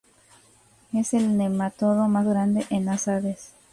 Es 0.93 1.13
el 1.13 1.37
nematodo 1.37 2.07
más 2.07 2.25
grande 2.25 2.65
en 2.71 2.85
las 2.85 3.07
aves. 3.07 3.53